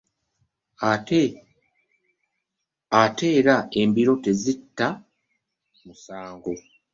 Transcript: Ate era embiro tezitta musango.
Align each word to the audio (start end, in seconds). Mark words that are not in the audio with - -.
Ate 3.01 3.27
era 3.39 3.55
embiro 3.81 4.13
tezitta 4.25 4.87
musango. 5.85 6.53